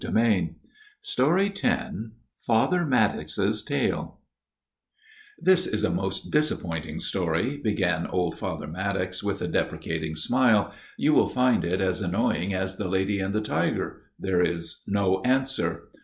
[0.03, 4.19] X Father Maddox's Tale X Father Maddox's Tale
[5.45, 11.29] is a most disappointing story/* began old Father Maddox, with a deprecating smile." You will
[11.29, 15.81] find it as annoying as the' Lady and the Tiger'; there is no answer.